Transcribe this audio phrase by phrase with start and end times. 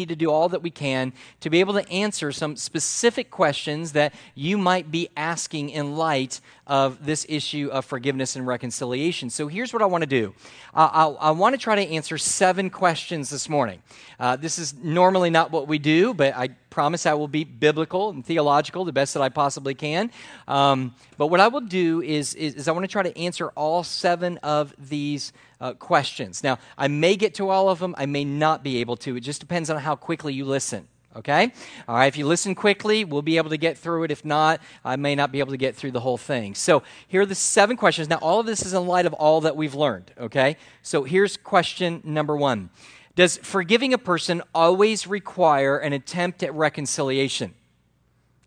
[0.00, 3.92] need to do all that we can to be able to answer some specific questions
[3.92, 9.30] that you might be asking in light of this issue of forgiveness and reconciliation.
[9.30, 10.34] So here's what I want to do
[10.74, 13.84] uh, I, I want to try to answer seven questions this morning.
[14.18, 18.10] Uh, this is normally not what we do, but I promise I will be biblical
[18.10, 20.10] and theological the best that I possibly can.
[20.48, 23.50] Um, but what I will do is, is, is I want to try to answer
[23.50, 26.42] all seven of these uh, questions.
[26.42, 29.16] Now, I may get to all of them, I may not be able to.
[29.16, 30.88] It just depends on how quickly you listen.
[31.14, 31.52] Okay?
[31.86, 34.10] All right, if you listen quickly, we'll be able to get through it.
[34.10, 36.56] If not, I may not be able to get through the whole thing.
[36.56, 38.08] So, here are the seven questions.
[38.08, 40.10] Now, all of this is in light of all that we've learned.
[40.18, 40.56] Okay?
[40.82, 42.70] So, here's question number one
[43.16, 47.54] Does forgiving a person always require an attempt at reconciliation?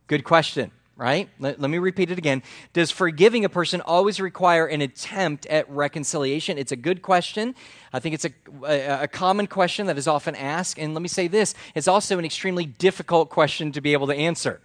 [0.08, 1.30] Good question right?
[1.40, 2.42] Let, let, me repeat it again.
[2.74, 6.58] Does forgiving a person always require an attempt at reconciliation?
[6.58, 7.54] It's a good question.
[7.94, 8.32] I think it's a,
[8.64, 10.80] a, a, common question that is often asked.
[10.80, 14.16] And let me say this it's also an extremely difficult question to be able to
[14.16, 14.60] answer.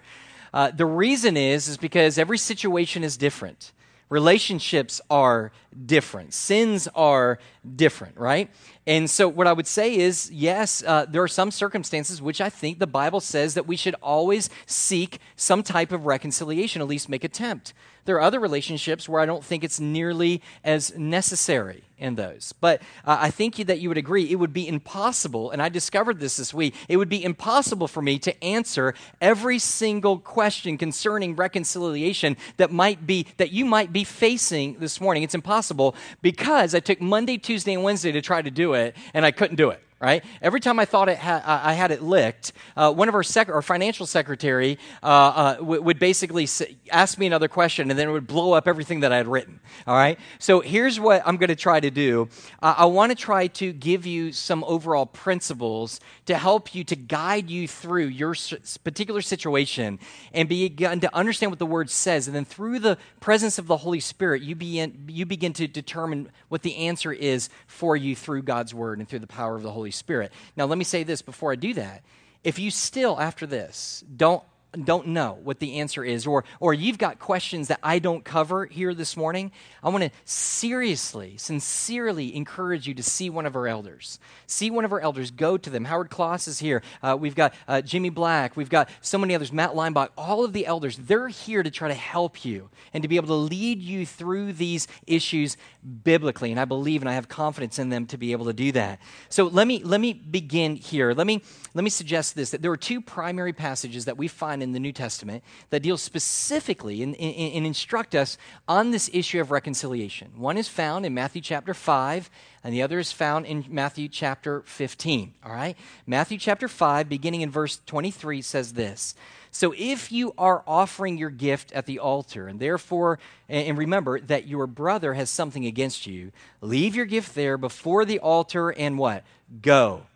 [0.54, 3.72] Uh, the reason is, is because every situation is different.
[4.08, 5.52] Relationships are
[5.86, 6.34] different.
[6.34, 7.38] Sins are
[7.76, 8.50] different, right?
[8.86, 12.48] And so, what I would say is, yes, uh, there are some circumstances which I
[12.48, 17.08] think the Bible says that we should always seek some type of reconciliation, at least
[17.08, 17.74] make attempt.
[18.04, 22.52] There are other relationships where I don't think it's nearly as necessary in those.
[22.60, 26.18] But uh, I think that you would agree it would be impossible, and I discovered
[26.18, 31.36] this this week, it would be impossible for me to answer every single question concerning
[31.36, 35.22] reconciliation that might be that you might be facing this morning.
[35.22, 39.24] It's impossible because I took Monday, Tuesday, and Wednesday to try to do it, and
[39.24, 40.24] I couldn't do it right?
[40.42, 43.48] Every time I thought it ha- I had it licked, uh, one of our, sec-
[43.48, 46.48] our financial secretary uh, uh, w- would basically
[46.90, 49.60] ask me another question, and then it would blow up everything that I had written.
[49.86, 50.18] All right.
[50.40, 52.28] So here's what I'm going to try to do.
[52.60, 57.48] I want to try to give you some overall principles to help you to guide
[57.48, 58.34] you through your
[58.82, 60.00] particular situation
[60.32, 63.76] and begin to understand what the word says, and then through the presence of the
[63.76, 68.42] Holy Spirit, you begin you begin to determine what the answer is for you through
[68.42, 70.32] God's word and through the power of the Holy Spirit.
[70.56, 72.02] Now, let me say this before I do that.
[72.44, 74.42] If you still, after this, don't
[74.72, 78.64] don't know what the answer is, or, or you've got questions that I don't cover
[78.64, 79.52] here this morning,
[79.82, 84.18] I want to seriously, sincerely encourage you to see one of our elders.
[84.46, 85.84] See one of our elders, go to them.
[85.84, 86.82] Howard Kloss is here.
[87.02, 88.56] Uh, we've got uh, Jimmy Black.
[88.56, 90.12] We've got so many others, Matt Leinbach.
[90.16, 93.28] All of the elders, they're here to try to help you and to be able
[93.28, 95.56] to lead you through these issues
[96.04, 96.50] biblically.
[96.50, 99.00] And I believe and I have confidence in them to be able to do that.
[99.28, 101.12] So let me, let me begin here.
[101.12, 101.42] Let me,
[101.74, 104.80] let me suggest this that there are two primary passages that we find in the
[104.80, 110.30] New Testament that deal specifically and, and, and, instruct us on this issue of reconciliation.
[110.36, 112.30] One is found in Matthew chapter 5,
[112.64, 115.34] and the other is found in Matthew chapter 15.
[115.44, 115.76] All right?
[116.06, 119.14] Matthew chapter 5, beginning in verse 23, says this.
[119.50, 123.18] So if you are offering your gift at the altar, and therefore,
[123.48, 128.18] and remember that your brother has something against you, leave your gift there before the
[128.20, 129.24] altar and what?
[129.60, 130.06] Go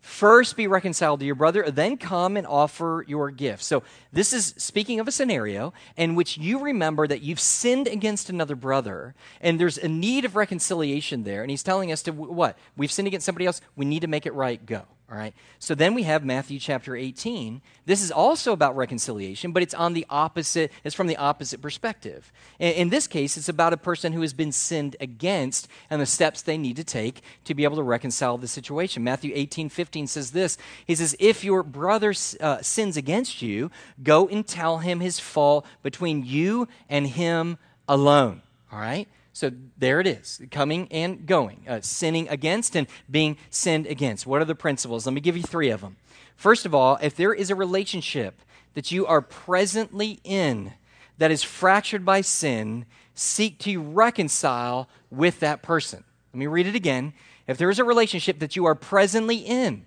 [0.00, 3.62] First be reconciled to your brother, then come and offer your gift.
[3.62, 8.30] So, this is speaking of a scenario in which you remember that you've sinned against
[8.30, 11.42] another brother, and there's a need of reconciliation there.
[11.42, 12.58] And he's telling us to what?
[12.78, 14.84] We've sinned against somebody else, we need to make it right, go.
[15.10, 15.34] All right.
[15.58, 17.62] So then we have Matthew chapter 18.
[17.84, 22.30] This is also about reconciliation, but it's on the opposite, it's from the opposite perspective.
[22.60, 26.06] In, in, this case, it's about a person who has been sinned against and the
[26.06, 29.02] steps they need to take to be able to reconcile the situation.
[29.02, 30.56] Matthew 18, 15 says this
[30.86, 35.66] He says, If your brother uh, sins against you, go and tell him his fault
[35.82, 38.42] between you and him alone.
[38.70, 39.08] All right.
[39.40, 44.26] So there it is, coming and going, uh, sinning against and being sinned against.
[44.26, 45.06] What are the principles?
[45.06, 45.96] Let me give you three of them.
[46.36, 48.42] First of all, if there is a relationship
[48.74, 50.74] that you are presently in
[51.16, 52.84] that is fractured by sin,
[53.14, 56.04] seek to reconcile with that person.
[56.34, 57.14] Let me read it again.
[57.46, 59.86] If there is a relationship that you are presently in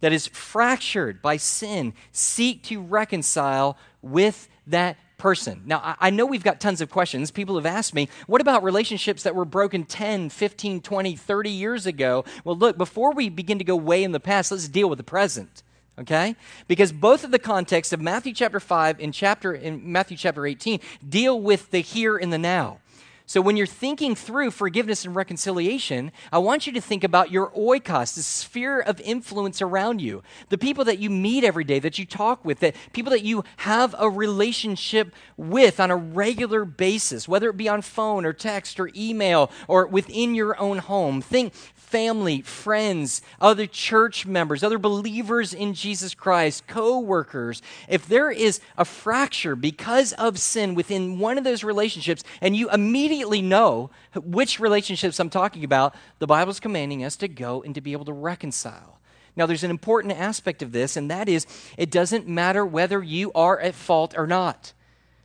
[0.00, 5.62] that is fractured by sin, seek to reconcile with that person.
[5.64, 7.30] Now, I know we've got tons of questions.
[7.30, 11.86] People have asked me, what about relationships that were broken 10, 15, 20, 30 years
[11.86, 12.24] ago?
[12.44, 15.04] Well, look, before we begin to go way in the past, let's deal with the
[15.04, 15.62] present.
[15.98, 16.36] Okay?
[16.68, 20.80] Because both of the contexts of Matthew chapter 5 and chapter in Matthew chapter 18
[21.08, 22.80] deal with the here and the now.
[23.28, 27.50] So, when you're thinking through forgiveness and reconciliation, I want you to think about your
[27.50, 31.98] oikos, the sphere of influence around you, the people that you meet every day, that
[31.98, 37.26] you talk with, that people that you have a relationship with on a regular basis,
[37.26, 41.20] whether it be on phone or text or email or within your own home.
[41.20, 41.52] Think,
[41.86, 48.60] family, friends, other church members, other believers in Jesus Christ, co workers, if there is
[48.76, 54.58] a fracture because of sin within one of those relationships, and you immediately know which
[54.58, 58.12] relationships I'm talking about, the Bible's commanding us to go and to be able to
[58.12, 58.98] reconcile.
[59.36, 61.46] Now, there's an important aspect of this, and that is
[61.76, 64.72] it doesn't matter whether you are at fault or not.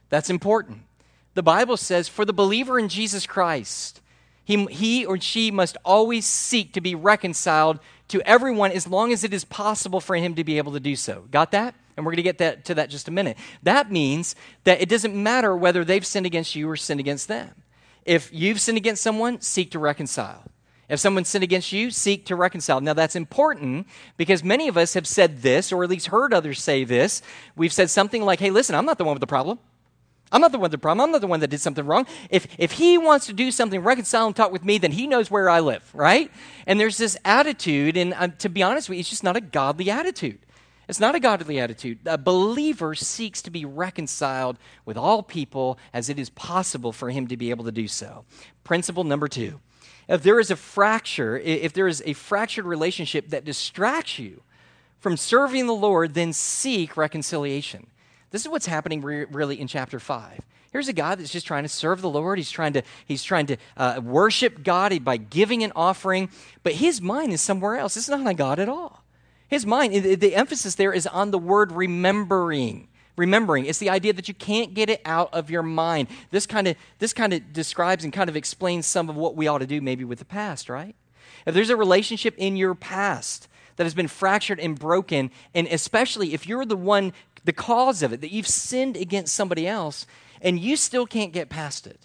[0.10, 0.84] That's important.
[1.34, 4.02] The Bible says, for the believer in Jesus Christ,
[4.44, 7.80] he, he or she must always seek to be reconciled
[8.10, 10.96] to everyone as long as it is possible for him to be able to do
[10.96, 11.26] so.
[11.32, 11.76] Got that?
[11.96, 13.38] And we're going to get that, to that just a minute.
[13.64, 17.52] That means that it doesn't matter whether they've sinned against you or sinned against them.
[18.06, 20.44] If you've sinned against someone, seek to reconcile.
[20.90, 22.82] If someone sinned against you, seek to reconcile.
[22.82, 26.62] Now, that's important because many of us have said this, or at least heard others
[26.62, 27.22] say this.
[27.56, 29.60] We've said something like, hey, listen, I'm not the one with the problem.
[30.32, 31.04] I'm not the one the problem.
[31.04, 32.08] I'm not the one that did something wrong.
[32.30, 35.30] If, if he wants to do something, reconcile and talk with me, then he knows
[35.30, 36.32] where I live, right?
[36.66, 39.42] And there's this attitude, and uh, to be honest with you, it's just not a
[39.42, 40.40] godly attitude.
[40.88, 42.00] It's not a godly attitude.
[42.06, 47.28] A believer seeks to be reconciled with all people as it is possible for him
[47.28, 48.26] to be able to do so.
[48.64, 49.60] Principle number two
[50.08, 54.42] if there is a fracture, if there is a fractured relationship that distracts you
[55.00, 57.88] from serving the Lord, then seek reconciliation.
[58.32, 60.40] This is what's happening re- really in chapter 5.
[60.72, 62.40] Here's a guy that's just trying to serve the Lord.
[62.40, 66.30] He's trying to, he's trying to uh, worship God by giving an offering,
[66.64, 67.98] but his mind is somewhere else.
[67.98, 69.04] It's not on God at all.
[69.50, 72.88] His mind, the emphasis there is on the word remembering
[73.18, 73.66] remembering.
[73.66, 76.08] It's the idea that you can't get it out of your mind.
[76.32, 79.48] This kind of this kind of describes and kind of explains some of what we
[79.48, 80.96] ought to do maybe with the past, right?
[81.46, 86.34] If there's a relationship in your past that has been fractured and broken, and especially
[86.34, 90.06] if you're the one the cause of it, that you've sinned against somebody else
[90.42, 92.00] and you still can't get past it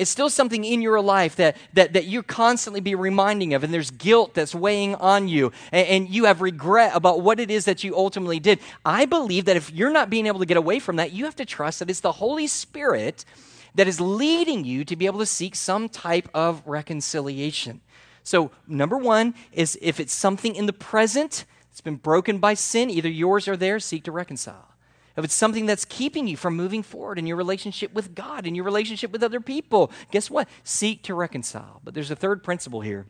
[0.00, 3.72] it's still something in your life that, that, that you constantly be reminding of, and
[3.72, 7.66] there's guilt that's weighing on you, and, and you have regret about what it is
[7.66, 8.60] that you ultimately did.
[8.82, 11.36] I believe that if you're not being able to get away from that, you have
[11.36, 13.26] to trust that it's the Holy Spirit
[13.74, 17.82] that is leading you to be able to seek some type of reconciliation.
[18.22, 22.88] So, number one is if it's something in the present, that's been broken by sin,
[22.88, 24.69] either yours or theirs, seek to reconcile
[25.16, 28.54] if it's something that's keeping you from moving forward in your relationship with God, in
[28.54, 30.48] your relationship with other people, guess what?
[30.64, 31.80] Seek to reconcile.
[31.84, 33.06] But there's a third principle here.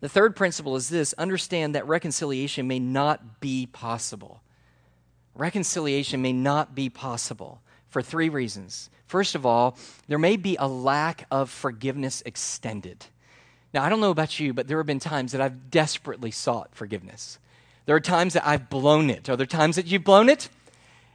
[0.00, 4.42] The third principle is this understand that reconciliation may not be possible.
[5.34, 8.90] Reconciliation may not be possible for three reasons.
[9.06, 9.76] First of all,
[10.08, 13.06] there may be a lack of forgiveness extended.
[13.72, 16.74] Now, I don't know about you, but there have been times that I've desperately sought
[16.74, 17.38] forgiveness.
[17.86, 19.28] There are times that I've blown it.
[19.28, 20.48] Are there times that you've blown it?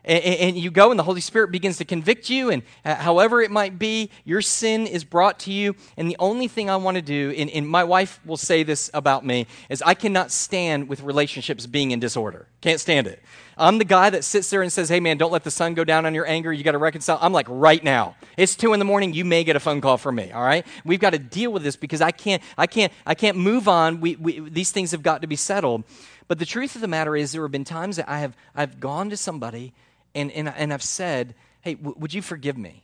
[0.07, 3.41] And, and, you go and the Holy Spirit begins to convict you, and uh, however
[3.41, 5.75] it might be, your sin is brought to you.
[5.97, 8.89] And the only thing I want to do, and, and my wife will say this
[8.93, 12.47] about me, is I cannot stand with relationships being in disorder.
[12.61, 13.21] Can't stand it.
[13.57, 15.83] I'm the guy that sits there and says, Hey man, don't let the sun go
[15.83, 16.53] down on your anger.
[16.53, 17.17] You got to reconcile.
[17.21, 18.15] I'm like, right now.
[18.37, 19.13] It's two in the morning.
[19.13, 20.31] You may get a phone call from me.
[20.31, 20.65] All right.
[20.85, 23.99] We've got to deal with this because I can't, I can't, I can't move on.
[23.99, 25.83] We, we, these things have got to be settled.
[26.27, 28.79] But the truth of the matter is, there have been times that I have, I've
[28.79, 29.73] gone to somebody
[30.17, 32.83] and, and, and I've said, hey, w- would you forgive me?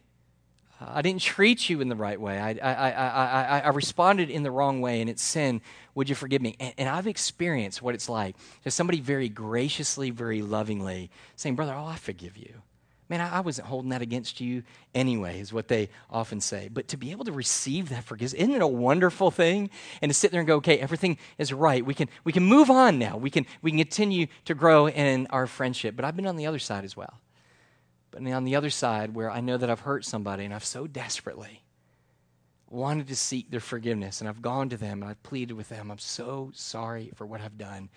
[0.80, 2.38] I didn't treat you in the right way.
[2.38, 5.62] I, I, I, I, I responded in the wrong way, and it's sin.
[5.96, 6.56] Would you forgive me?
[6.60, 11.74] And, and I've experienced what it's like to somebody very graciously, very lovingly saying, Brother,
[11.74, 12.62] oh, I forgive you.
[13.10, 14.64] Man, I, wasn't holding that against you
[14.96, 16.70] anyway, is what they often say.
[16.72, 19.70] But to be able to receive that forgiveness, isn't it a wonderful thing?
[20.02, 21.86] And to sit there and go, okay, everything is right.
[21.86, 23.18] We can, we can move on now.
[23.18, 25.96] We can, we can continue to grow in our friendship.
[25.96, 27.20] But I've been on the other side as well.
[28.12, 30.88] But on the other side, where I know that I've hurt somebody and I've so
[30.88, 31.64] desperately
[32.70, 35.92] wanted to seek their forgiveness, and I've gone to them and I've pleaded with them,
[35.92, 37.90] I'm so sorry for what I've done.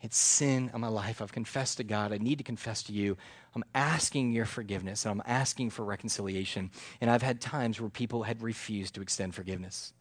[0.00, 1.20] It's sin in my life.
[1.20, 2.12] I've confessed to God.
[2.12, 3.16] I need to confess to you.
[3.54, 6.70] I'm asking your forgiveness and I'm asking for reconciliation.
[7.00, 9.92] And I've had times where people had refused to extend forgiveness.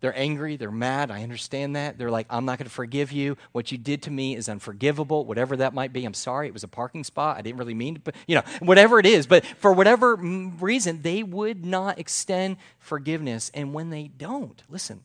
[0.00, 1.12] They're angry, they're mad.
[1.12, 1.96] I understand that.
[1.96, 3.36] They're like, I'm not going to forgive you.
[3.52, 6.04] What you did to me is unforgivable, whatever that might be.
[6.04, 6.48] I'm sorry.
[6.48, 7.36] It was a parking spot.
[7.36, 9.28] I didn't really mean to, but, you know, whatever it is.
[9.28, 13.50] But for whatever reason, they would not extend forgiveness.
[13.54, 15.04] And when they don't, listen,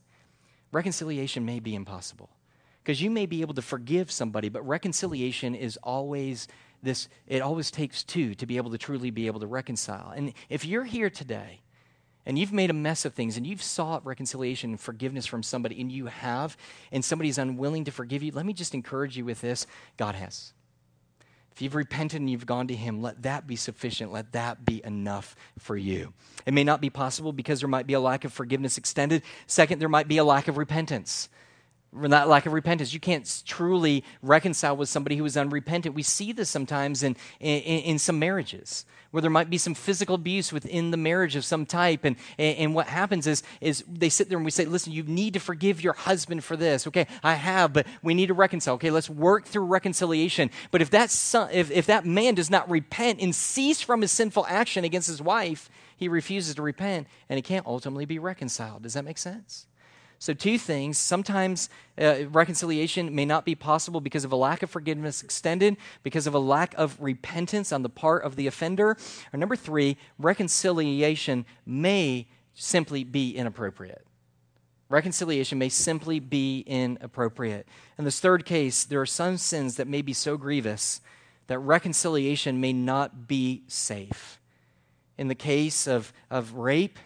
[0.72, 2.30] reconciliation may be impossible
[2.82, 6.48] because you may be able to forgive somebody, but reconciliation is always
[6.82, 10.12] this, it always takes two to be able to truly be able to reconcile.
[10.14, 11.60] And if you're here today,
[12.24, 15.80] and you've made a mess of things and you've sought reconciliation and forgiveness from somebody
[15.80, 16.58] and you have
[16.92, 19.66] and somebody's unwilling to forgive you let me just encourage you with this
[19.96, 20.52] god has
[21.58, 24.12] If you've repented and you've gone to Him, let that be sufficient.
[24.12, 26.12] Let that be enough for you.
[26.46, 29.24] It may not be possible because there might be a lack of forgiveness extended.
[29.48, 31.28] Second, there might be a lack of repentance.
[31.90, 32.92] That lack of repentance.
[32.92, 35.94] You can't truly reconcile with somebody who is unrepentant.
[35.94, 40.14] We see this sometimes in, in, in, some marriages where there might be some physical
[40.14, 42.04] abuse within the marriage of some type.
[42.04, 45.32] And, and what happens is, is they sit there and we say, listen, you need
[45.32, 46.86] to forgive your husband for this.
[46.86, 48.74] Okay, I have, but we need to reconcile.
[48.74, 50.50] Okay, let's work through reconciliation.
[50.70, 54.12] But if that, son, if, if that man does not repent and cease from his
[54.12, 58.82] sinful action against his wife, he refuses to repent and he can't ultimately be reconciled.
[58.82, 59.67] Does that make sense?
[60.20, 60.98] So, two things.
[60.98, 66.26] Sometimes uh, reconciliation may not be possible because of a lack of forgiveness extended, because
[66.26, 68.96] of a lack of repentance on the part of the offender.
[69.32, 74.04] Or number three, reconciliation may simply be inappropriate.
[74.88, 77.68] Reconciliation may simply be inappropriate.
[77.98, 81.00] In this third case, there are some sins that may be so grievous
[81.46, 84.40] that reconciliation may not be safe.
[85.18, 86.98] In the case of, of rape,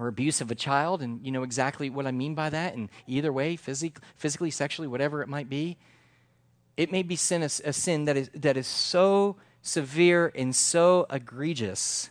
[0.00, 2.88] or abuse of a child, and you know exactly what I mean by that, and
[3.06, 5.76] either way, physically, physically sexually, whatever it might be,
[6.76, 11.06] it may be sin, a, a sin that is, that is so severe and so
[11.10, 12.08] egregious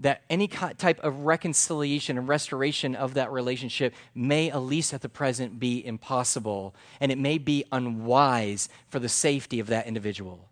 [0.00, 5.08] that any type of reconciliation and restoration of that relationship may, at least at the
[5.08, 10.47] present, be impossible, and it may be unwise for the safety of that individual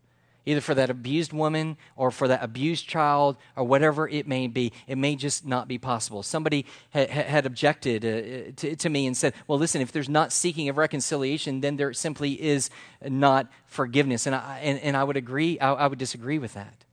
[0.47, 4.73] either for that abused woman or for that abused child or whatever it may be.
[4.87, 6.23] It may just not be possible.
[6.23, 10.33] Somebody ha- had objected uh, to, to, me and said, well, listen, if there's not
[10.33, 12.71] seeking of reconciliation, then there simply is
[13.07, 14.27] not forgiveness.
[14.27, 16.85] And I, and, and I would agree, I, I would disagree with that.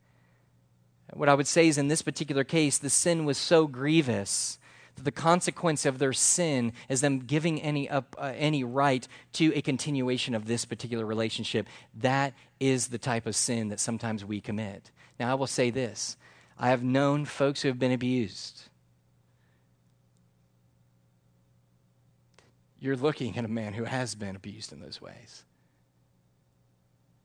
[1.13, 4.57] What I would say is in this particular case, the sin was so grievous
[4.95, 9.61] the consequence of their sin is them giving any up uh, any right to a
[9.61, 11.67] continuation of this particular relationship.
[11.95, 14.91] That is the type of sin that sometimes we commit.
[15.19, 16.17] Now i will say this.
[16.57, 18.69] I have known folks who have been abused.
[22.79, 25.43] You're looking at a man who has been abused in those ways.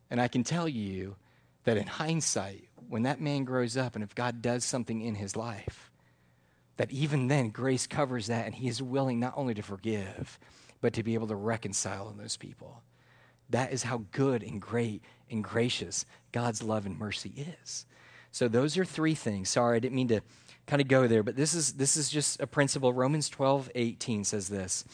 [0.09, 1.15] And i can tell you
[1.65, 5.35] that in hindsight when that man grows up and if god does something in his
[5.35, 5.88] life
[6.79, 10.39] that even then grace covers that and he is willing not only to forgive,
[10.79, 12.81] but to be able to reconcile those people.
[13.49, 17.85] That is how good and great and gracious God's love and mercy is.
[18.31, 19.49] So those are three things.
[19.49, 20.21] Sorry, I didn't mean to
[20.67, 22.93] kind of go there, but this is this is just a principle.
[22.93, 24.85] Romans 12, 18 says this.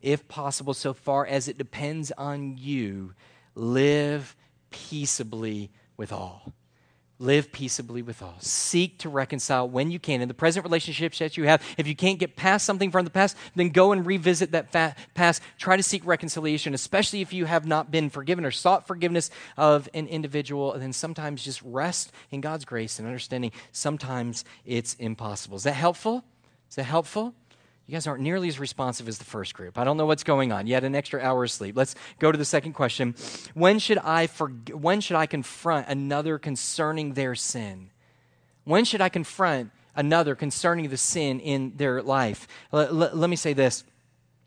[0.00, 3.14] If possible, so far as it depends on you,
[3.56, 4.36] live
[4.70, 6.52] peaceably with all.
[7.22, 8.34] Live peaceably with all.
[8.40, 10.20] Seek to reconcile when you can.
[10.20, 13.12] In the present relationships that you have, if you can't get past something from the
[13.12, 15.40] past, then go and revisit that fa- past.
[15.56, 19.88] Try to seek reconciliation, especially if you have not been forgiven or sought forgiveness of
[19.94, 20.72] an individual.
[20.72, 25.58] And then sometimes just rest in God's grace and understanding sometimes it's impossible.
[25.58, 26.24] Is that helpful?
[26.70, 27.34] Is that helpful?
[27.92, 29.76] You guys aren't nearly as responsive as the first group.
[29.76, 30.66] I don't know what's going on.
[30.66, 31.76] Had an extra hour of sleep.
[31.76, 33.14] Let's go to the second question.
[33.52, 37.90] When should I forg- when should I confront another concerning their sin?
[38.64, 42.48] When should I confront another concerning the sin in their life?
[42.72, 43.84] L- l- let me say this.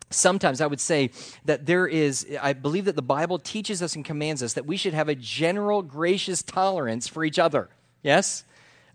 [0.10, 1.12] Sometimes I would say
[1.46, 4.76] that there is, I believe that the Bible teaches us and commands us that we
[4.76, 7.70] should have a general gracious tolerance for each other.
[8.02, 8.44] Yes?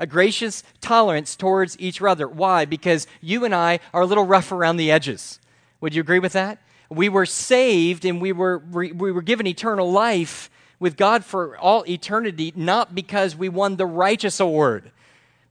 [0.00, 2.26] A gracious tolerance towards each other.
[2.26, 2.64] Why?
[2.64, 5.38] Because you and I are a little rough around the edges.
[5.80, 6.58] Would you agree with that?
[6.88, 11.84] We were saved and we were, we were given eternal life with God for all
[11.86, 14.90] eternity, not because we won the righteous award,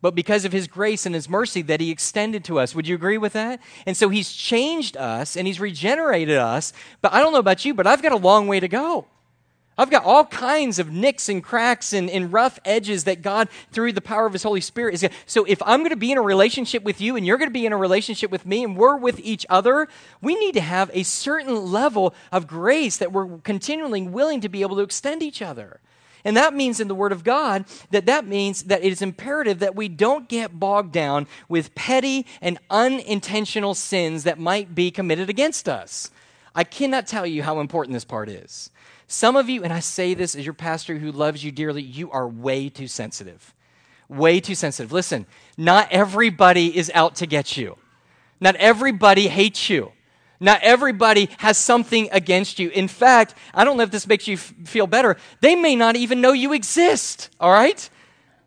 [0.01, 2.73] but because of His grace and His mercy that He extended to us.
[2.73, 3.61] Would you agree with that?
[3.85, 6.73] And so He's changed us and He's regenerated us.
[7.01, 9.05] But I don't know about you, but I've got a long way to go.
[9.79, 13.93] I've got all kinds of nicks and cracks and, and rough edges that God, through
[13.93, 15.09] the power of His Holy Spirit, is.
[15.25, 17.53] So if I'm going to be in a relationship with you and you're going to
[17.53, 19.87] be in a relationship with me and we're with each other,
[20.21, 24.63] we need to have a certain level of grace that we're continually willing to be
[24.63, 25.79] able to extend each other.
[26.25, 29.59] And that means in the Word of God that that means that it is imperative
[29.59, 35.29] that we don't get bogged down with petty and unintentional sins that might be committed
[35.29, 36.11] against us.
[36.53, 38.71] I cannot tell you how important this part is.
[39.11, 42.11] Some of you, and I say this as your pastor who loves you dearly, you
[42.11, 43.55] are way too sensitive.
[44.07, 44.91] Way too sensitive.
[44.91, 45.25] Listen,
[45.57, 47.75] not everybody is out to get you.
[48.39, 49.93] Not everybody hates you.
[50.39, 52.69] Not everybody has something against you.
[52.69, 55.17] In fact, I don't know if this makes you f- feel better.
[55.41, 57.89] They may not even know you exist, all right?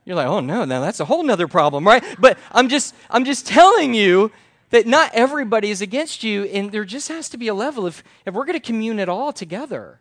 [0.05, 2.05] You're like, oh no, now that's a whole nother problem, right?
[2.21, 4.31] But I'm just, I'm just telling you
[4.71, 8.05] that not everybody is against you, and there just has to be a level of,
[8.25, 9.99] if we're going to commune at all together,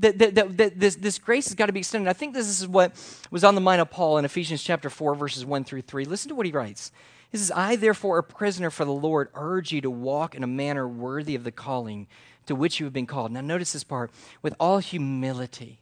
[0.00, 2.10] That, that, that, that this, this grace has got to be extended.
[2.10, 2.92] I think this is what
[3.30, 6.04] was on the mind of Paul in Ephesians chapter 4, verses 1 through 3.
[6.04, 6.90] Listen to what he writes.
[7.30, 10.48] He says, I, therefore, a prisoner for the Lord, urge you to walk in a
[10.48, 12.08] manner worthy of the calling
[12.46, 13.32] to which you have been called.
[13.32, 14.10] Now, notice this part
[14.42, 15.80] with all humility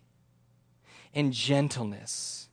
[1.14, 2.48] and gentleness,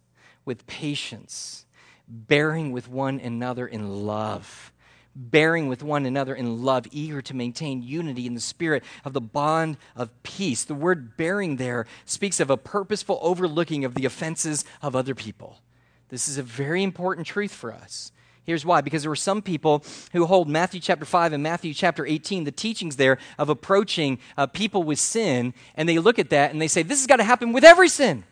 [0.45, 1.65] with patience,
[2.07, 4.71] bearing with one another in love
[5.19, 9.21] bearing with one another in love, eager to maintain unity in the spirit of the
[9.21, 10.63] bond of peace.
[10.63, 15.61] The word bearing there speaks of a purposeful overlooking of the offenses of other people.
[16.07, 18.11] This is a very important truth for us.
[18.45, 22.05] Here's why because there were some people who hold Matthew chapter 5 and Matthew chapter
[22.05, 26.51] 18, the teachings there of approaching uh, people with sin, and they look at that
[26.51, 28.23] and they say, This has got to happen with every sin.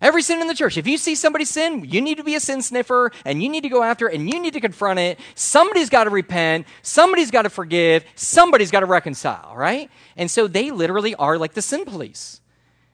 [0.00, 0.76] Every sin in the church.
[0.76, 3.62] If you see somebody sin, you need to be a sin sniffer and you need
[3.62, 5.18] to go after it and you need to confront it.
[5.34, 6.66] Somebody's got to repent.
[6.82, 8.04] Somebody's got to forgive.
[8.14, 9.90] Somebody's got to reconcile, right?
[10.16, 12.40] And so they literally are like the sin police.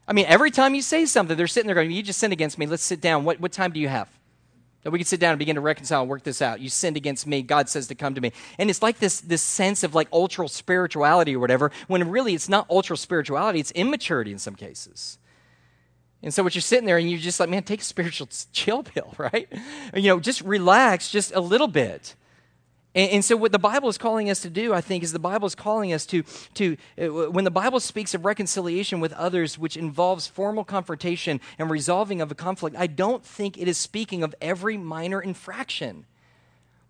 [0.08, 2.58] I mean, every time you say something, they're sitting there going, You just sinned against
[2.58, 2.66] me.
[2.66, 3.24] Let's sit down.
[3.24, 4.08] What, what time do you have?
[4.82, 6.60] That we can sit down and begin to reconcile and work this out.
[6.60, 7.40] You sinned against me.
[7.40, 8.32] God says to come to me.
[8.58, 12.50] And it's like this, this sense of like ultra spirituality or whatever, when really it's
[12.50, 15.18] not ultra spirituality, it's immaturity in some cases.
[16.24, 18.82] And so what you're sitting there and you're just like, man, take a spiritual chill
[18.82, 19.46] pill, right?
[19.94, 22.16] You know, just relax just a little bit.
[22.94, 25.18] And, and, so what the Bible is calling us to do, I think, is the
[25.18, 26.22] Bible is calling us to,
[26.54, 31.68] to uh, when the Bible speaks of reconciliation with others, which involves formal confrontation and
[31.68, 36.06] resolving of a conflict, I don't think it is speaking of every minor infraction.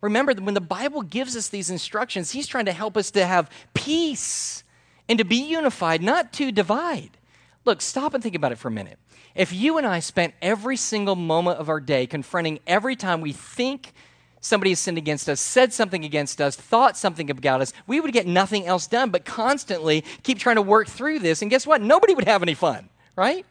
[0.03, 3.51] Remember, when the Bible gives us these instructions, He's trying to help us to have
[3.73, 4.63] peace
[5.09, 7.17] and to be unified, not to divide.
[7.65, 8.99] Look, stop and think about it for a minute.
[9.35, 13.33] If you and I spent every single moment of our day confronting every time we
[13.33, 13.93] think
[14.41, 18.13] somebody has sinned against us, said something against us, thought something about us, we would
[18.13, 21.41] get nothing else done but constantly keep trying to work through this.
[21.41, 21.81] And guess what?
[21.81, 23.47] Nobody would have any fun, right?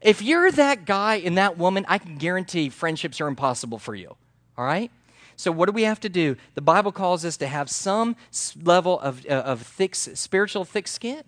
[0.00, 4.16] If you're that guy and that woman, I can guarantee friendships are impossible for you,
[4.56, 4.90] all right?
[5.36, 6.36] So, what do we have to do?
[6.54, 8.16] The Bible calls us to have some
[8.62, 11.22] level of, uh, of thick, spiritual thick skin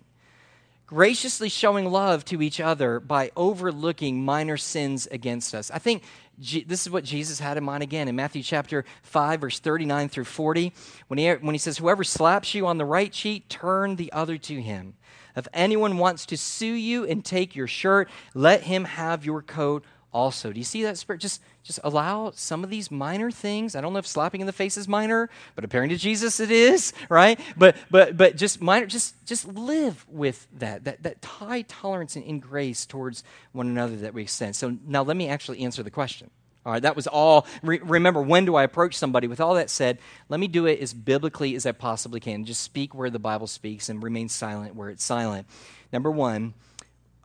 [0.93, 5.71] graciously showing love to each other by overlooking minor sins against us.
[5.71, 6.03] I think
[6.39, 10.09] G- this is what Jesus had in mind again in Matthew chapter 5, verse 39
[10.09, 10.71] through 40,
[11.07, 14.37] when he, when he says, Whoever slaps you on the right cheek, turn the other
[14.37, 14.93] to him.
[15.35, 19.83] If anyone wants to sue you and take your shirt, let him have your coat
[20.13, 20.51] also.
[20.51, 21.19] Do you see that spirit?
[21.19, 23.75] Just, just allow some of these minor things.
[23.75, 26.51] I don't know if slapping in the face is minor, but appearing to Jesus it
[26.51, 27.39] is, right?
[27.57, 32.41] But but but just minor, just just live with that that that high tolerance and
[32.41, 34.55] grace towards one another that we extend.
[34.55, 36.29] So now let me actually answer the question.
[36.65, 37.45] All right, that was all.
[37.61, 39.27] Re- remember, when do I approach somebody?
[39.27, 39.99] With all that said,
[40.29, 42.45] let me do it as biblically as I possibly can.
[42.45, 45.45] Just speak where the Bible speaks and remain silent where it's silent.
[45.91, 46.53] Number one,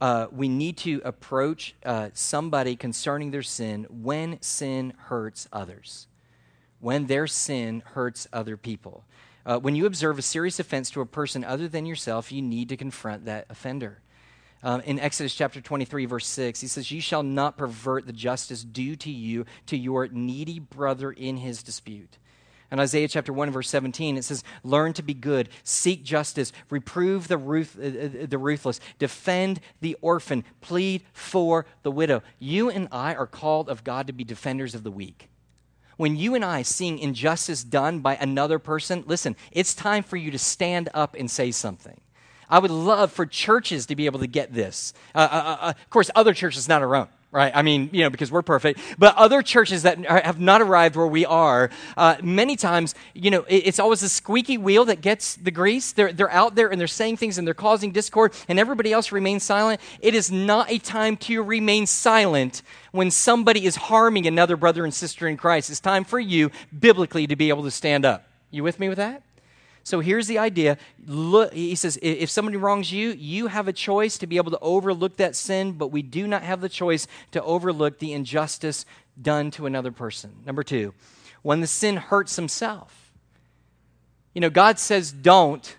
[0.00, 6.06] uh, we need to approach uh, somebody concerning their sin when sin hurts others,
[6.80, 9.04] when their sin hurts other people.
[9.44, 12.68] Uh, when you observe a serious offense to a person other than yourself, you need
[12.68, 14.00] to confront that offender.
[14.62, 18.64] Um, in Exodus chapter 23, verse 6, he says, You shall not pervert the justice
[18.64, 22.18] due to you to your needy brother in his dispute.
[22.70, 27.26] In Isaiah chapter 1, verse 17, it says, Learn to be good, seek justice, reprove
[27.28, 32.22] the, ruth, uh, uh, the ruthless, defend the orphan, plead for the widow.
[32.38, 35.31] You and I are called of God to be defenders of the weak.
[35.96, 40.31] When you and I seeing injustice done by another person, listen, it's time for you
[40.31, 41.98] to stand up and say something.
[42.50, 44.92] I would love for churches to be able to get this.
[45.14, 47.53] Uh, uh, uh, of course, other churches, not our own right?
[47.55, 48.81] I mean, you know, because we're perfect.
[48.99, 53.45] But other churches that have not arrived where we are, uh, many times, you know,
[53.49, 55.93] it's always a squeaky wheel that gets the grease.
[55.93, 59.12] They're, they're out there and they're saying things and they're causing discord, and everybody else
[59.12, 59.81] remains silent.
[60.01, 62.62] It is not a time to remain silent
[62.93, 65.69] when somebody is harming another brother and sister in Christ.
[65.69, 68.25] It's time for you, biblically, to be able to stand up.
[68.51, 69.23] You with me with that?
[69.88, 70.77] So here's the idea.
[71.07, 74.59] Look, he says, if somebody wrongs you, you have a choice to be able to
[74.59, 78.85] overlook that sin, but we do not have the choice to overlook the injustice
[79.20, 80.42] done to another person.
[80.44, 80.92] Number two,
[81.40, 83.14] when the sin hurts himself.
[84.35, 85.79] You know, God says don't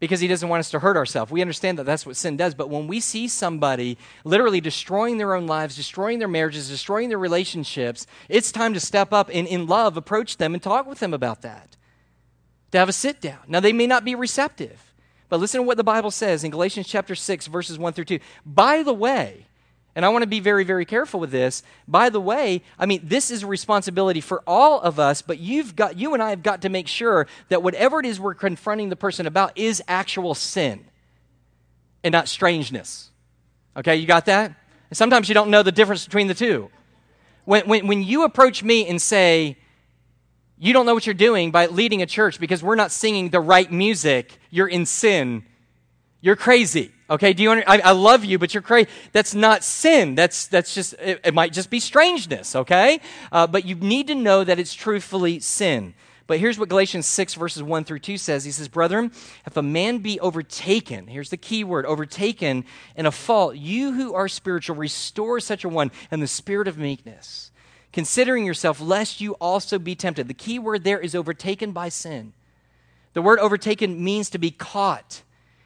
[0.00, 1.30] because he doesn't want us to hurt ourselves.
[1.30, 2.54] We understand that that's what sin does.
[2.54, 7.18] But when we see somebody literally destroying their own lives, destroying their marriages, destroying their
[7.18, 11.12] relationships, it's time to step up and in love approach them and talk with them
[11.12, 11.76] about that
[12.72, 13.38] to have a sit down.
[13.46, 14.92] Now, they may not be receptive,
[15.28, 18.18] but listen to what the Bible says in Galatians chapter 6, verses 1 through 2.
[18.44, 19.46] By the way,
[19.94, 21.62] and I want to be very, very careful with this.
[21.86, 25.76] By the way, I mean, this is a responsibility for all of us, but you've
[25.76, 28.88] got, you and I have got to make sure that whatever it is we're confronting
[28.88, 30.86] the person about is actual sin
[32.02, 33.10] and not strangeness.
[33.76, 34.54] Okay, you got that?
[34.88, 36.70] And sometimes you don't know the difference between the two.
[37.44, 39.58] When, when, when you approach me and say,
[40.62, 43.40] you don't know what you're doing by leading a church because we're not singing the
[43.40, 45.44] right music, you're in sin,
[46.20, 46.92] you're crazy.
[47.10, 48.88] Okay, do you under, I, I love you, but you're crazy.
[49.10, 50.14] That's not sin.
[50.14, 53.00] That's, that's just, it, it might just be strangeness, okay?
[53.32, 55.94] Uh, but you need to know that it's truthfully sin.
[56.28, 58.44] But here's what Galatians 6, verses 1 through 2 says.
[58.44, 59.10] He says, Brethren,
[59.44, 64.14] if a man be overtaken, here's the key word, overtaken in a fault, you who
[64.14, 67.50] are spiritual, restore such a one in the spirit of meekness,
[67.92, 70.28] considering yourself, lest you also be tempted.
[70.28, 72.32] The key word there is overtaken by sin.
[73.12, 75.22] The word overtaken means to be caught.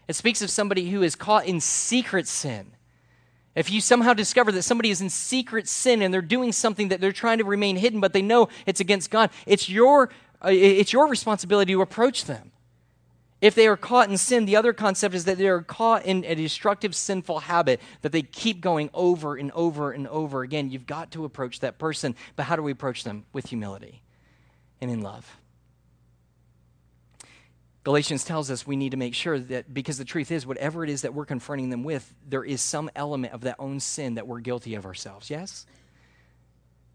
[0.09, 2.73] It speaks of somebody who is caught in secret sin.
[3.55, 7.01] If you somehow discover that somebody is in secret sin and they're doing something that
[7.01, 10.11] they're trying to remain hidden, but they know it's against God, it's your,
[10.45, 12.53] uh, it's your responsibility to approach them.
[13.47, 16.25] If they are caught in sin, the other concept is that they are caught in
[16.25, 20.69] a destructive, sinful habit that they keep going over and over and over again.
[20.69, 22.17] You've got to approach that person.
[22.35, 23.25] But how do we approach them?
[23.33, 24.03] With humility
[24.81, 25.39] and in love.
[27.85, 30.91] Galatians tells us we need to make sure that because the truth is, whatever it
[30.91, 34.27] is that we're confronting them with, there is some element of that own sin that
[34.27, 35.31] we're guilty of ourselves.
[35.31, 35.67] Yes?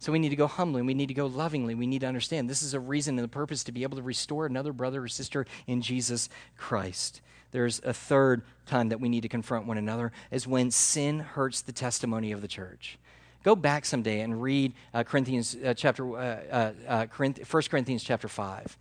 [0.02, 2.50] So we need to go humbly, we need to go lovingly, we need to understand
[2.50, 5.08] this is a reason and a purpose to be able to restore another brother or
[5.08, 7.22] sister in Jesus Christ.
[7.52, 11.62] There's a third time that we need to confront one another is when sin hurts
[11.62, 12.98] the testimony of the church.
[13.44, 18.28] Go back someday and read uh, Corinthians uh, chapter uh, uh, 1 uh, Corinthians chapter
[18.28, 18.78] 5.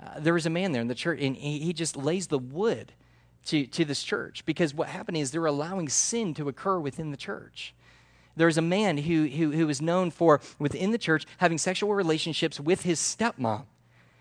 [0.00, 2.38] Uh, there was a man there in the church, and he, he just lays the
[2.38, 2.92] wood
[3.44, 7.18] to, to this church because what happened is they're allowing sin to occur within the
[7.18, 7.74] church.
[8.36, 12.58] There's a man who, who, who is known for, within the church, having sexual relationships
[12.58, 13.64] with his stepmom.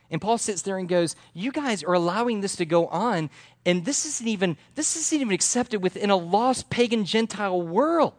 [0.10, 3.30] And Paul sits there and goes, You guys are allowing this to go on,
[3.66, 8.14] and this isn't even, this isn't even accepted within a lost pagan Gentile world.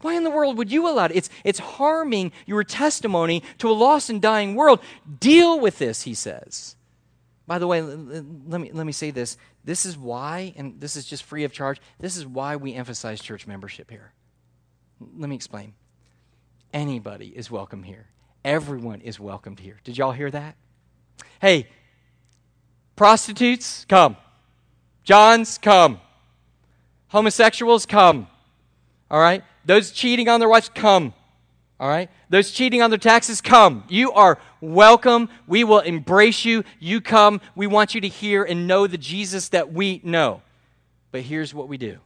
[0.00, 1.12] Why in the world would you allow it?
[1.14, 4.80] It's, it's harming your testimony to a lost and dying world.
[5.18, 6.74] Deal with this, he says.
[7.46, 9.36] By the way, let me, let me say this.
[9.62, 13.20] This is why, and this is just free of charge, this is why we emphasize
[13.20, 14.12] church membership here.
[15.00, 15.74] Let me explain.
[16.72, 18.06] Anybody is welcome here,
[18.44, 19.78] everyone is welcomed here.
[19.82, 20.56] Did y'all hear that?
[21.40, 21.66] Hey,
[22.96, 24.16] prostitutes, come.
[25.02, 26.00] Johns, come.
[27.08, 28.28] Homosexuals, come.
[29.10, 29.42] All right?
[29.64, 31.14] Those cheating on their wives, come.
[31.80, 32.10] All right?
[32.28, 33.84] Those cheating on their taxes, come.
[33.88, 35.28] You are welcome.
[35.46, 36.62] We will embrace you.
[36.78, 37.40] You come.
[37.56, 40.42] We want you to hear and know the Jesus that we know.
[41.10, 41.98] But here's what we do.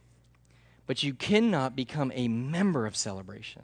[0.87, 3.63] But you cannot become a member of celebration.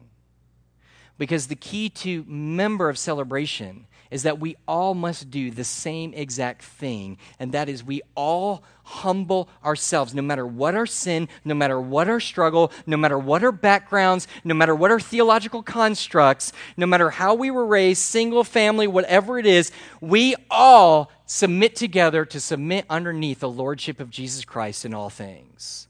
[1.18, 6.14] Because the key to member of celebration is that we all must do the same
[6.14, 11.54] exact thing, and that is we all humble ourselves, no matter what our sin, no
[11.54, 16.52] matter what our struggle, no matter what our backgrounds, no matter what our theological constructs,
[16.76, 22.26] no matter how we were raised, single family, whatever it is, we all submit together
[22.26, 25.88] to submit underneath the lordship of Jesus Christ in all things.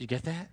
[0.00, 0.48] You get that?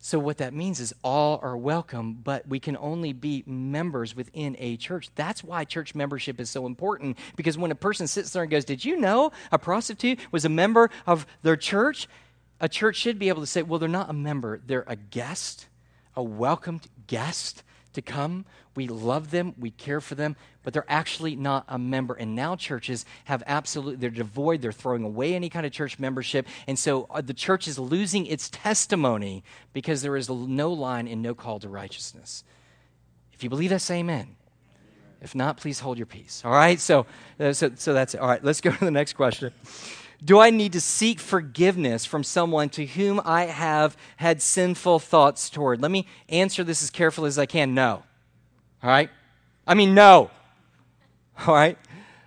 [0.00, 4.56] So, what that means is all are welcome, but we can only be members within
[4.58, 5.08] a church.
[5.14, 8.64] That's why church membership is so important, because when a person sits there and goes,
[8.64, 12.08] Did you know a prostitute was a member of their church?
[12.60, 15.68] A church should be able to say, Well, they're not a member, they're a guest,
[16.16, 17.62] a welcomed guest
[17.94, 18.44] to come.
[18.76, 22.14] We love them, we care for them, but they're actually not a member.
[22.14, 26.46] And now churches have absolutely, they're devoid, they're throwing away any kind of church membership.
[26.66, 31.22] And so uh, the church is losing its testimony because there is no line and
[31.22, 32.44] no call to righteousness.
[33.32, 34.36] If you believe that, say amen.
[35.20, 36.42] If not, please hold your peace.
[36.44, 36.78] All right?
[36.78, 37.06] So,
[37.40, 38.20] uh, so, so that's it.
[38.20, 39.52] All right, let's go to the next question.
[40.24, 45.50] Do I need to seek forgiveness from someone to whom I have had sinful thoughts
[45.50, 45.82] toward?
[45.82, 47.74] Let me answer this as carefully as I can.
[47.74, 48.02] No.
[48.82, 49.10] All right?
[49.66, 50.30] I mean, no.
[51.46, 51.76] All right?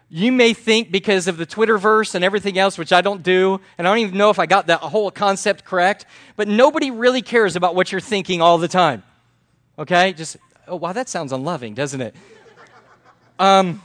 [0.10, 3.88] You may think because of the Twitterverse and everything else, which I don't do, and
[3.88, 6.06] I don't even know if I got that whole concept correct,
[6.36, 9.04] but nobody really cares about what you're thinking all the time.
[9.78, 10.14] Okay?
[10.14, 12.16] Just, oh, wow, that sounds unloving, doesn't it?
[13.40, 13.82] Um,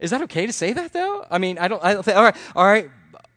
[0.00, 1.26] is that okay to say that though?
[1.30, 1.82] I mean, I don't.
[1.84, 2.16] I don't think.
[2.16, 2.90] All right, all right.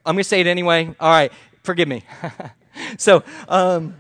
[0.05, 0.93] I'm going to say it anyway.
[0.99, 1.31] All right,
[1.63, 2.03] forgive me.
[2.97, 3.95] so, um,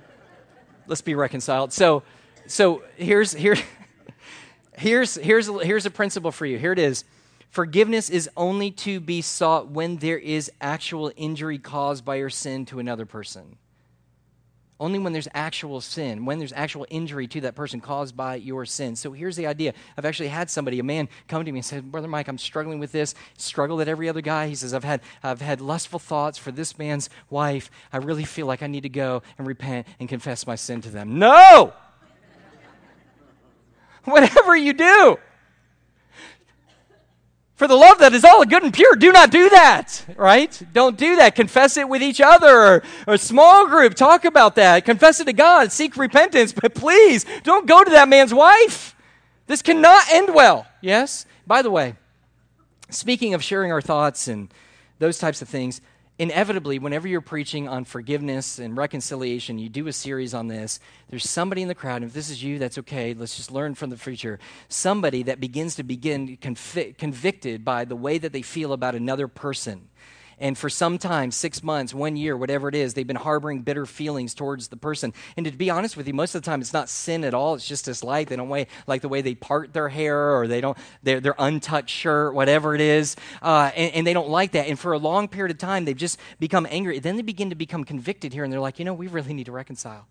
[0.87, 1.73] let's be reconciled.
[1.73, 2.03] So,
[2.47, 3.57] so here's here,
[4.77, 6.57] here's here's here's a principle for you.
[6.57, 7.03] Here it is.
[7.49, 12.65] Forgiveness is only to be sought when there is actual injury caused by your sin
[12.67, 13.57] to another person.
[14.81, 18.65] Only when there's actual sin, when there's actual injury to that person caused by your
[18.65, 18.95] sin.
[18.95, 19.73] So here's the idea.
[19.95, 22.79] I've actually had somebody, a man, come to me and say, Brother Mike, I'm struggling
[22.79, 23.13] with this.
[23.37, 24.47] Struggle that every other guy.
[24.47, 27.69] He says, I've had, I've had lustful thoughts for this man's wife.
[27.93, 30.89] I really feel like I need to go and repent and confess my sin to
[30.89, 31.19] them.
[31.19, 31.73] No!
[34.05, 35.19] Whatever you do,
[37.61, 40.59] for the love that is all good and pure, do not do that, right?
[40.73, 41.35] Don't do that.
[41.35, 43.93] Confess it with each other or, a small group.
[43.93, 44.83] Talk about that.
[44.83, 45.71] Confess it to God.
[45.71, 46.53] Seek repentance.
[46.53, 48.95] But please, don't go to that man's wife.
[49.45, 50.65] This cannot end well.
[50.81, 51.27] Yes?
[51.45, 51.97] By the way,
[52.89, 54.51] speaking of sharing our thoughts and
[54.97, 55.81] those types of things,
[56.21, 60.79] inevitably, whenever you're preaching on forgiveness and reconciliation, you do a series on this,
[61.09, 63.15] there's somebody in the crowd, and if this is you, that's okay.
[63.15, 64.37] Let's just learn from the preacher.
[64.69, 69.27] Somebody that begins to begin convi- convicted by the way that they feel about another
[69.27, 69.89] person
[70.41, 73.85] and for some time, six months, one year, whatever it is, they've been harboring bitter
[73.85, 75.13] feelings towards the person.
[75.37, 77.53] And to be honest with you, most of the time it's not sin at all.
[77.53, 78.27] It's just dislike.
[78.27, 78.49] They don't
[78.87, 82.75] like the way they part their hair or they don't, their, their untouched shirt, whatever
[82.75, 83.15] it is.
[83.41, 84.67] Uh, and, and they don't like that.
[84.67, 86.99] And for a long period of time, they've just become angry.
[86.99, 89.45] Then they begin to become convicted here and they're like, you know, we really need
[89.45, 90.07] to reconcile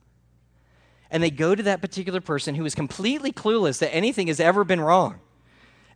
[1.10, 4.64] and they go to that particular person who is completely clueless that anything has ever
[4.64, 5.18] been wrong.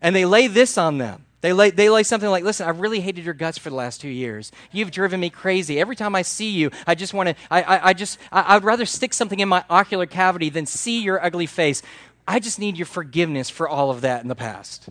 [0.01, 1.25] And they lay this on them.
[1.44, 4.00] They lay, they lay something like, listen, I've really hated your guts for the last
[4.00, 4.50] two years.
[4.72, 5.78] You've driven me crazy.
[5.78, 8.54] Every time I see you, I just want to, I, I, I, just, I, I
[8.54, 11.83] would rather stick something in my ocular cavity than see your ugly face.
[12.26, 14.88] I just need your forgiveness for all of that in the past.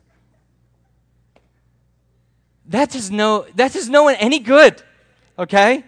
[2.67, 4.79] That does no, that does no one any good,
[5.39, 5.83] okay?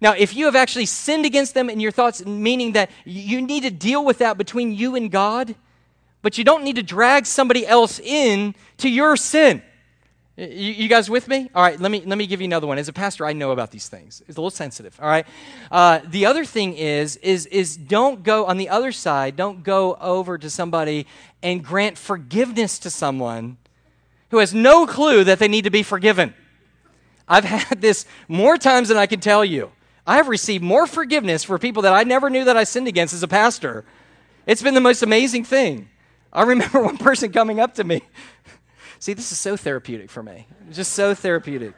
[0.00, 3.62] Now, if you have actually sinned against them in your thoughts, meaning that you need
[3.62, 5.54] to deal with that between you and God,
[6.22, 9.62] but you don't need to drag somebody else in to your sin.
[10.36, 11.50] You, you, guys with me?
[11.54, 12.78] All right, let me, let me give you another one.
[12.78, 14.22] As a pastor, I know about these things.
[14.26, 15.26] It's a little sensitive, all right?
[15.70, 19.94] Uh, the other thing is, is, is don't go on the other side, don't go
[20.00, 21.06] over to somebody
[21.42, 23.58] and grant forgiveness to someone
[24.30, 26.32] who has no clue that they need to be forgiven.
[27.28, 29.70] I've had this more times than I can tell you.
[30.06, 33.12] I have received more forgiveness for people that I never knew that I sinned against
[33.12, 33.84] as a pastor.
[34.46, 35.90] It's been the most amazing thing.
[36.32, 38.00] I remember one person coming up to me
[39.02, 40.46] See, this is so therapeutic for me.
[40.70, 41.74] Just so therapeutic.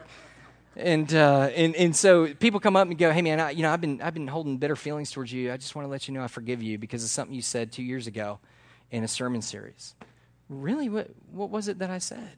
[0.76, 3.72] And, uh, and, and so people come up and go, hey, man, I, you know,
[3.72, 5.50] I've been, I've been holding bitter feelings towards you.
[5.50, 7.72] I just want to let you know I forgive you because of something you said
[7.72, 8.40] two years ago
[8.90, 9.94] in a sermon series.
[10.50, 10.90] Really?
[10.90, 12.32] What, what was it that I said?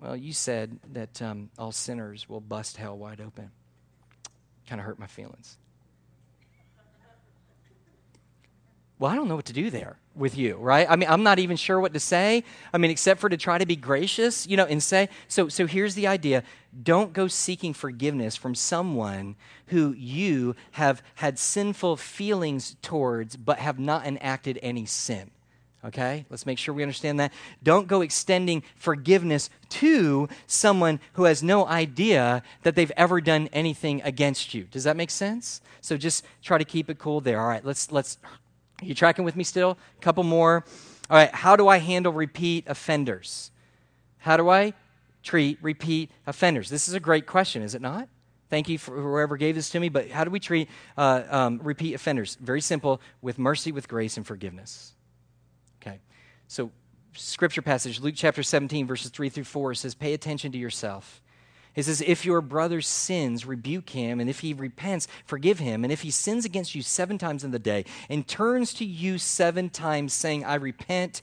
[0.00, 3.50] Well, you said that um, all sinners will bust hell wide open.
[4.68, 5.58] Kind of hurt my feelings.
[8.98, 10.86] Well, I don't know what to do there with you, right?
[10.88, 12.44] I mean, I'm not even sure what to say.
[12.72, 15.66] I mean, except for to try to be gracious, you know, and say, so, so
[15.66, 16.44] here's the idea
[16.82, 23.78] don't go seeking forgiveness from someone who you have had sinful feelings towards, but have
[23.78, 25.30] not enacted any sin.
[25.84, 26.24] Okay?
[26.30, 27.32] Let's make sure we understand that.
[27.62, 34.00] Don't go extending forgiveness to someone who has no idea that they've ever done anything
[34.02, 34.64] against you.
[34.64, 35.60] Does that make sense?
[35.80, 37.40] So just try to keep it cool there.
[37.40, 38.18] All right, let's let's
[38.86, 39.78] you tracking with me still?
[39.98, 40.64] A couple more.
[41.10, 43.50] All right, how do I handle repeat offenders?
[44.18, 44.72] How do I
[45.22, 46.70] treat repeat offenders?
[46.70, 48.08] This is a great question, is it not?
[48.50, 51.60] Thank you for whoever gave this to me, but how do we treat uh, um,
[51.62, 52.36] repeat offenders?
[52.36, 54.92] Very simple with mercy, with grace, and forgiveness.
[55.82, 55.98] Okay,
[56.46, 56.70] so
[57.14, 61.22] scripture passage, Luke chapter 17, verses 3 through 4 says, Pay attention to yourself
[61.74, 65.84] it says, If your brother sins, rebuke him, and if he repents, forgive him.
[65.84, 69.18] And if he sins against you seven times in the day and turns to you
[69.18, 71.22] seven times, saying, I repent,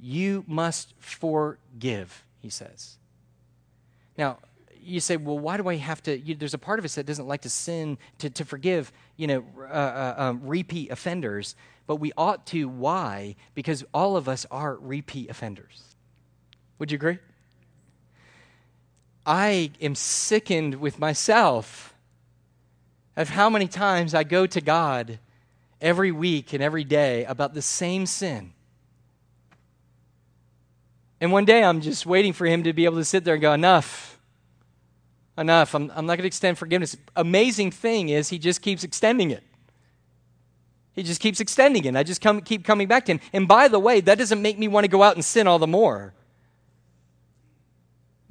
[0.00, 2.96] you must forgive, he says.
[4.18, 4.38] Now,
[4.82, 6.18] you say, well, why do I have to?
[6.18, 9.28] You, there's a part of us that doesn't like to sin, to, to forgive, you
[9.28, 11.54] know, uh, uh, um, repeat offenders,
[11.86, 12.68] but we ought to.
[12.68, 13.36] Why?
[13.54, 15.94] Because all of us are repeat offenders.
[16.80, 17.18] Would you agree?
[19.24, 21.94] I am sickened with myself
[23.16, 25.18] of how many times I go to God
[25.80, 28.52] every week and every day about the same sin.
[31.20, 33.42] And one day I'm just waiting for him to be able to sit there and
[33.42, 34.18] go, enough.
[35.38, 35.74] Enough.
[35.74, 36.96] I'm, I'm not going to extend forgiveness.
[37.14, 39.44] Amazing thing is, he just keeps extending it.
[40.94, 41.96] He just keeps extending it.
[41.96, 43.20] I just come, keep coming back to him.
[43.32, 45.58] And by the way, that doesn't make me want to go out and sin all
[45.58, 46.12] the more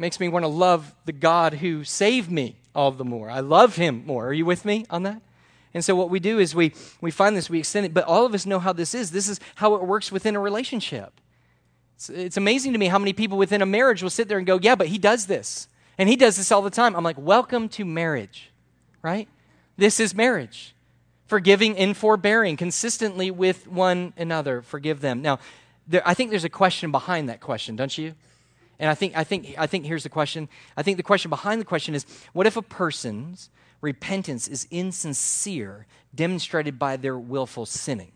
[0.02, 3.30] makes me want to love the God who saved me all the more.
[3.30, 4.28] I love him more.
[4.28, 5.22] Are you with me on that?
[5.74, 8.26] And so what we do is we, we find this, we extend it, but all
[8.26, 9.12] of us know how this is.
[9.12, 11.22] This is how it works within a relationship.
[11.96, 14.48] It's, it's amazing to me how many people within a marriage will sit there and
[14.48, 15.68] go, Yeah, but he does this.
[15.98, 16.96] And he does this all the time.
[16.96, 18.52] I'm like, Welcome to marriage,
[19.02, 19.30] right?
[19.78, 20.76] This is marriage.
[21.28, 24.62] Forgiving and forbearing consistently with one another.
[24.62, 25.22] Forgive them.
[25.22, 25.40] Now,
[25.88, 28.16] there, I think there's a question behind that question, don't you?
[28.82, 30.50] And I think, I, think, I think here's the question.
[30.76, 35.86] I think the question behind the question is what if a person's repentance is insincere,
[36.14, 38.12] demonstrated by their willful sinning?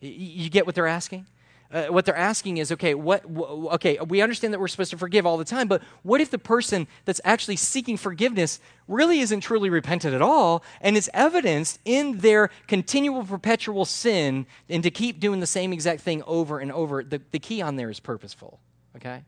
[0.00, 1.26] You get what they're asking?
[1.70, 5.26] Uh, what they're asking is okay what okay we understand that we're supposed to forgive
[5.26, 9.68] all the time but what if the person that's actually seeking forgiveness really isn't truly
[9.68, 15.40] repentant at all and it's evidenced in their continual perpetual sin and to keep doing
[15.40, 18.60] the same exact thing over and over the, the key on there is purposeful
[18.94, 19.24] okay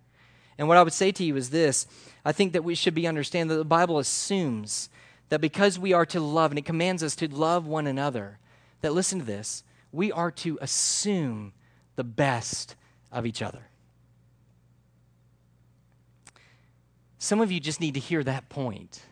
[0.59, 1.87] and what i would say to you is this
[2.25, 4.91] i think that we should be understand that the bible assumes
[5.31, 8.39] that because we are to love and it commands us to love one another
[8.81, 11.53] that listen to this we are to assume
[11.97, 12.77] the best
[13.11, 13.63] of each other.
[17.19, 19.03] Some of you just need to hear that point.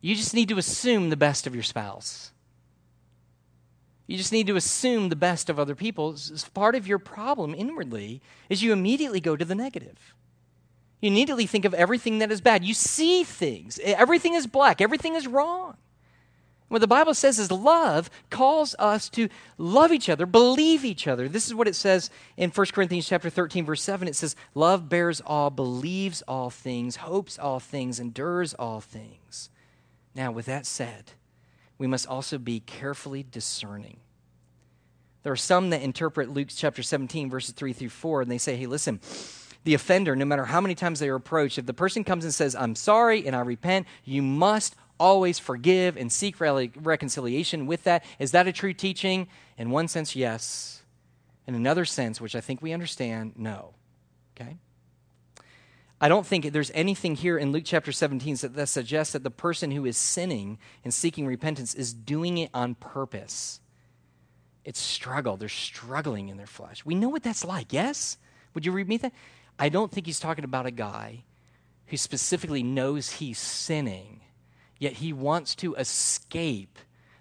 [0.00, 2.30] You just need to assume the best of your spouse.
[4.06, 6.16] You just need to assume the best of other people.
[6.54, 10.14] Part of your problem inwardly is you immediately go to the negative.
[11.00, 12.64] You immediately think of everything that is bad.
[12.64, 13.78] You see things.
[13.82, 14.80] Everything is black.
[14.80, 15.76] Everything is wrong.
[16.68, 21.28] What the Bible says is love calls us to love each other, believe each other.
[21.28, 24.08] This is what it says in 1 Corinthians chapter 13 verse 7.
[24.08, 29.48] It says, "Love bears all, believes all things, hopes all things, endures all things."
[30.14, 31.12] Now, with that said,
[31.78, 33.98] we must also be carefully discerning.
[35.22, 38.56] There are some that interpret Luke chapter 17 verses 3 through 4 and they say,
[38.56, 39.00] "Hey, listen,
[39.66, 42.32] the offender, no matter how many times they are approached, if the person comes and
[42.32, 47.82] says, I'm sorry and I repent, you must always forgive and seek re- reconciliation with
[47.82, 48.04] that.
[48.20, 49.26] Is that a true teaching?
[49.58, 50.82] In one sense, yes.
[51.48, 53.74] In another sense, which I think we understand, no.
[54.40, 54.56] Okay?
[56.00, 59.30] I don't think there's anything here in Luke chapter 17 that, that suggests that the
[59.30, 63.60] person who is sinning and seeking repentance is doing it on purpose.
[64.64, 65.36] It's struggle.
[65.36, 66.84] They're struggling in their flesh.
[66.84, 68.18] We know what that's like, yes?
[68.54, 69.12] Would you read me that?
[69.58, 71.24] I don't think he's talking about a guy
[71.86, 74.20] who specifically knows he's sinning
[74.78, 76.78] yet he wants to escape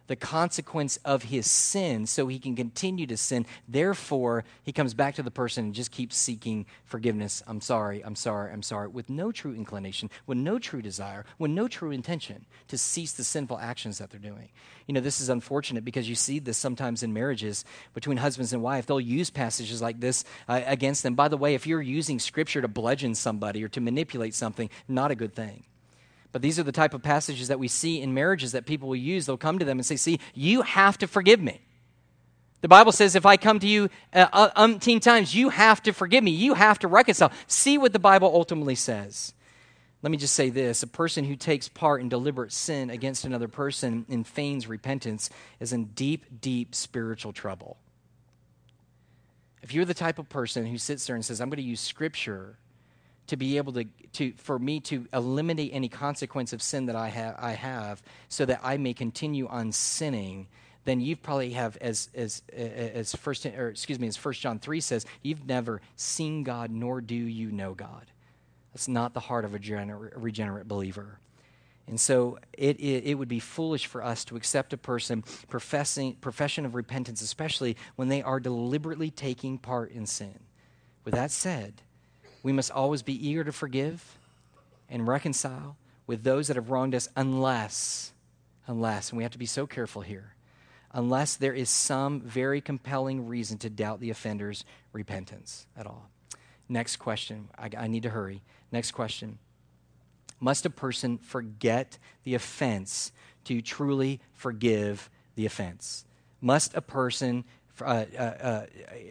[0.07, 3.45] the consequence of his sin so he can continue to sin.
[3.67, 7.43] Therefore, he comes back to the person and just keeps seeking forgiveness.
[7.47, 11.51] I'm sorry, I'm sorry, I'm sorry, with no true inclination, with no true desire, with
[11.51, 14.49] no true intention to cease the sinful actions that they're doing.
[14.87, 18.61] You know, this is unfortunate because you see this sometimes in marriages between husbands and
[18.61, 18.85] wife.
[18.85, 21.15] They'll use passages like this uh, against them.
[21.15, 25.11] By the way, if you're using scripture to bludgeon somebody or to manipulate something, not
[25.11, 25.63] a good thing.
[26.35, 28.97] But these are the type of passages that we see in marriages that people will
[28.97, 29.25] use.
[29.25, 31.61] They'll come to them and say, See, you have to forgive me.
[32.59, 36.25] The Bible says if I come to you uh, umpteen times, you have to forgive
[36.25, 36.31] me.
[36.31, 37.31] You have to reconcile.
[37.47, 39.33] See what the Bible ultimately says.
[40.01, 43.47] Let me just say this a person who takes part in deliberate sin against another
[43.47, 45.29] person and feigns repentance
[45.61, 47.77] is in deep, deep spiritual trouble.
[49.61, 51.79] If you're the type of person who sits there and says, I'm going to use
[51.79, 52.57] scripture
[53.27, 57.09] to be able to, to for me to eliminate any consequence of sin that I
[57.09, 60.47] have, I have so that I may continue on sinning
[60.85, 64.79] then you've probably have as as as first or excuse me as first john 3
[64.79, 68.11] says you've never seen god nor do you know god.
[68.73, 69.57] That's not the heart of a
[70.15, 71.19] regenerate, believer.
[71.87, 76.15] And so it, it, it, would be foolish for us to accept a person professing
[76.15, 80.39] profession of repentance especially when they are deliberately taking part in sin.
[81.03, 81.81] With that said
[82.45, 84.19] we must always be eager to forgive
[84.87, 88.13] and reconcile with those that have wronged us unless,
[88.67, 90.35] unless, and we have to be so careful here,
[90.91, 96.07] unless there is some very compelling reason to doubt the offender's repentance at all.
[96.69, 97.49] Next question.
[97.57, 98.43] I, I need to hurry.
[98.71, 99.39] Next question.
[100.39, 103.11] Must a person forget the offense
[103.45, 106.05] to truly forgive the offense?
[106.41, 107.43] Must a person
[107.81, 108.65] uh, uh, uh,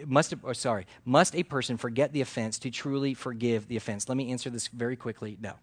[0.06, 0.86] must oh, sorry.
[1.04, 4.08] Must a person forget the offense to truly forgive the offense?
[4.08, 5.36] Let me answer this very quickly.
[5.40, 5.54] No.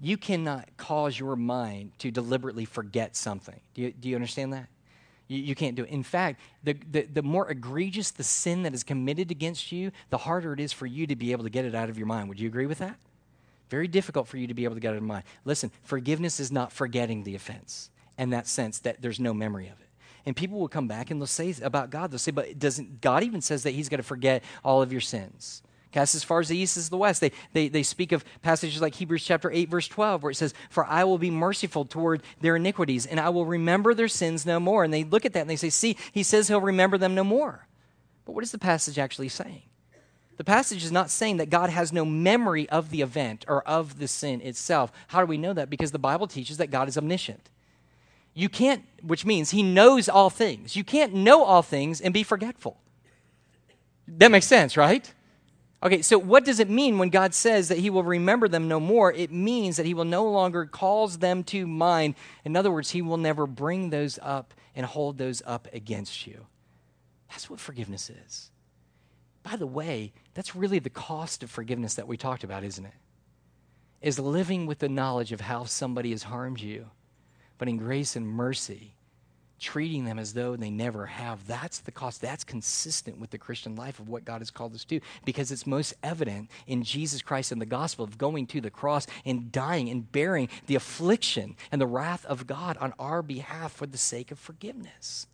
[0.00, 3.60] You cannot cause your mind to deliberately forget something.
[3.74, 4.68] Do you, do you understand that?
[5.28, 5.90] You, you can't do it.
[5.90, 10.18] In fact the, the, the more egregious the sin that is committed against you the
[10.18, 12.28] harder it is for you to be able to get it out of your mind.
[12.28, 12.96] Would you agree with that?
[13.68, 15.24] Very difficult for you to be able to get it out of mind.
[15.44, 19.80] Listen forgiveness is not forgetting the offense in that sense that there's no memory of
[19.80, 19.89] it
[20.26, 23.22] and people will come back and they'll say about God, they'll say, but doesn't God
[23.22, 25.62] even says that He's going to forget all of your sins?
[25.92, 27.20] Cast as far as the east is the west.
[27.20, 30.54] They, they, they speak of passages like Hebrews chapter 8, verse 12, where it says,
[30.68, 34.60] For I will be merciful toward their iniquities, and I will remember their sins no
[34.60, 34.84] more.
[34.84, 37.24] And they look at that and they say, See, he says he'll remember them no
[37.24, 37.66] more.
[38.24, 39.62] But what is the passage actually saying?
[40.36, 43.98] The passage is not saying that God has no memory of the event or of
[43.98, 44.92] the sin itself.
[45.08, 45.68] How do we know that?
[45.68, 47.50] Because the Bible teaches that God is omniscient.
[48.40, 50.74] You can't, which means he knows all things.
[50.74, 52.80] You can't know all things and be forgetful.
[54.08, 55.12] That makes sense, right?
[55.82, 58.80] Okay, so what does it mean when God says that he will remember them no
[58.80, 59.12] more?
[59.12, 62.14] It means that he will no longer cause them to mind.
[62.42, 66.46] In other words, he will never bring those up and hold those up against you.
[67.28, 68.50] That's what forgiveness is.
[69.42, 72.94] By the way, that's really the cost of forgiveness that we talked about, isn't it?
[74.00, 76.86] Is living with the knowledge of how somebody has harmed you,
[77.60, 78.94] but in grace and mercy,
[79.58, 81.46] treating them as though they never have.
[81.46, 82.22] That's the cost.
[82.22, 85.66] That's consistent with the Christian life of what God has called us to because it's
[85.66, 89.90] most evident in Jesus Christ and the gospel of going to the cross and dying
[89.90, 94.30] and bearing the affliction and the wrath of God on our behalf for the sake
[94.30, 95.26] of forgiveness.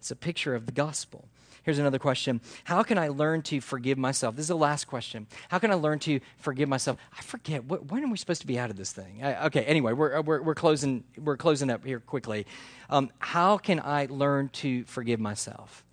[0.00, 1.28] It's a picture of the gospel.
[1.62, 4.36] Here's another question How can I learn to forgive myself?
[4.36, 5.26] This is the last question.
[5.48, 6.98] How can I learn to forgive myself?
[7.16, 7.64] I forget.
[7.64, 9.20] when are we supposed to be out of this thing?
[9.22, 12.46] I, okay, anyway, we're, we're, we're, closing, we're closing up here quickly.
[12.88, 15.84] Um, how can I learn to forgive myself?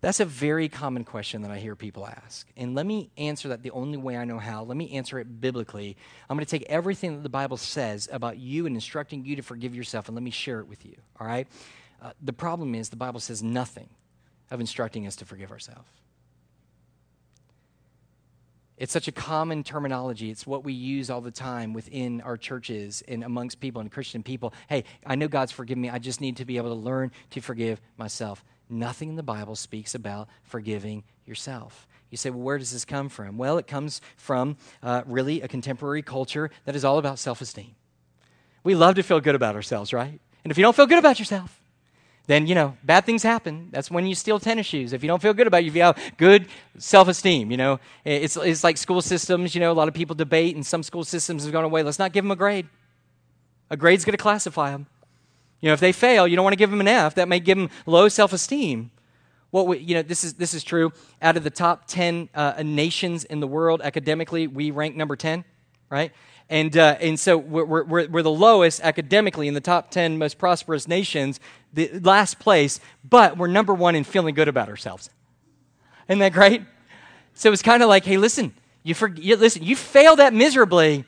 [0.00, 2.46] That's a very common question that I hear people ask.
[2.58, 4.62] And let me answer that the only way I know how.
[4.62, 5.96] Let me answer it biblically.
[6.28, 9.42] I'm going to take everything that the Bible says about you and instructing you to
[9.42, 10.96] forgive yourself and let me share it with you.
[11.18, 11.48] All right?
[12.02, 13.88] Uh, the problem is the Bible says nothing
[14.54, 15.88] of instructing us to forgive ourselves.
[18.76, 20.30] It's such a common terminology.
[20.30, 24.22] It's what we use all the time within our churches and amongst people and Christian
[24.22, 24.52] people.
[24.68, 25.90] Hey, I know God's forgiven me.
[25.90, 28.44] I just need to be able to learn to forgive myself.
[28.68, 31.86] Nothing in the Bible speaks about forgiving yourself.
[32.10, 33.38] You say, well, where does this come from?
[33.38, 37.74] Well, it comes from uh, really a contemporary culture that is all about self esteem.
[38.64, 40.20] We love to feel good about ourselves, right?
[40.42, 41.60] And if you don't feel good about yourself,
[42.26, 43.68] then you know bad things happen.
[43.70, 44.92] That's when you steal tennis shoes.
[44.92, 46.48] If you don't feel good about it you have good
[46.78, 47.80] self-esteem you know.
[48.04, 51.04] It's, it's like school systems you know a lot of people debate and some school
[51.04, 51.82] systems have gone away.
[51.82, 52.68] Let's not give them a grade.
[53.70, 54.86] A grade's going to classify them
[55.60, 57.14] you know if they fail you don't want to give them an f.
[57.14, 58.90] That may give them low self-esteem.
[59.50, 60.92] What we, you know this is this is true.
[61.22, 65.44] Out of the top 10 uh, nations in the world academically we rank number 10
[65.90, 66.12] right
[66.50, 70.38] and, uh, and so we're, we're, we're the lowest academically in the top 10 most
[70.38, 71.40] prosperous nations,
[71.72, 75.10] the last place, but we're number one in feeling good about ourselves.
[76.08, 76.62] Isn't that great?
[77.34, 81.04] So it's kind of like, hey, listen, you, for, you, listen, you failed that miserably,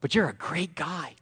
[0.00, 1.14] but you're a great guy.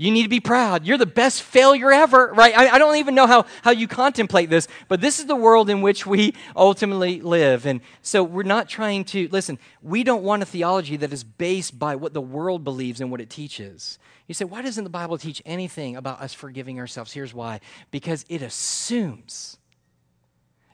[0.00, 0.86] You need to be proud.
[0.86, 2.56] You're the best failure ever, right?
[2.56, 5.68] I, I, don't even know how, how you contemplate this, but this is the world
[5.68, 7.66] in which we ultimately live.
[7.66, 11.80] And so we're not trying to, listen, we don't want a theology that is based
[11.80, 13.98] by what the world believes and what it teaches.
[14.28, 17.12] You say, why doesn't the Bible teach anything about us forgiving ourselves?
[17.12, 17.58] Here's why
[17.90, 19.56] because it assumes,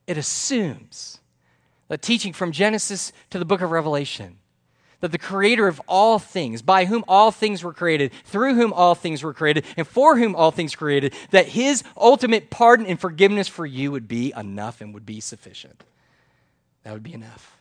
[0.07, 1.19] it assumes
[1.89, 4.37] that teaching from Genesis to the book of Revelation
[5.05, 8.95] that the creator of all things, by whom all things were created, through whom all
[8.95, 13.47] things were created, and for whom all things created, that his ultimate pardon and forgiveness
[13.47, 15.85] for you would be enough and would be sufficient.
[16.85, 17.55] That would be enough.